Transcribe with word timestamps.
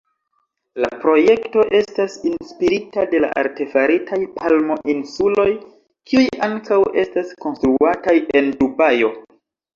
La 0.83 0.87
projekto 1.01 1.65
estas 1.79 2.15
inspirita 2.29 3.03
de 3.11 3.19
la 3.25 3.29
artefaritaj 3.41 4.19
Palmo-insuloj, 4.39 5.47
kiuj 6.13 6.25
ankaŭ 6.49 6.81
estas 7.05 7.37
konstruataj 7.47 8.19
en 8.43 8.53
Dubajo. 8.65 9.15